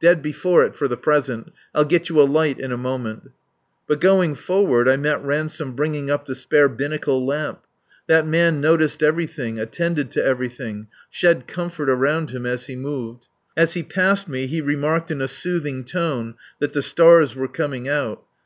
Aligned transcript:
"Dead 0.00 0.22
before 0.22 0.64
it 0.64 0.74
for 0.74 0.88
the 0.88 0.96
present. 0.96 1.50
I'll 1.74 1.84
get 1.84 2.08
you 2.08 2.18
a 2.18 2.22
light 2.22 2.58
in 2.58 2.72
a 2.72 2.78
moment." 2.78 3.32
But 3.86 4.00
going 4.00 4.34
forward 4.34 4.88
I 4.88 4.96
met 4.96 5.22
Ransome 5.22 5.72
bringing 5.76 6.10
up 6.10 6.24
the 6.24 6.34
spare 6.34 6.70
binnacle 6.70 7.26
lamp. 7.26 7.60
That 8.06 8.26
man 8.26 8.62
noticed 8.62 9.02
everything, 9.02 9.58
attended 9.58 10.10
to 10.12 10.24
everything, 10.24 10.86
shed 11.10 11.46
comfort 11.46 11.90
around 11.90 12.30
him 12.30 12.46
as 12.46 12.64
he 12.64 12.76
moved. 12.76 13.28
As 13.58 13.74
he 13.74 13.82
passed 13.82 14.26
me 14.26 14.46
he 14.46 14.62
remarked 14.62 15.10
in 15.10 15.20
a 15.20 15.28
soothing 15.28 15.84
tone 15.84 16.36
that 16.60 16.72
the 16.72 16.80
stars 16.80 17.34
were 17.36 17.46
coming 17.46 17.90
out. 17.90 18.22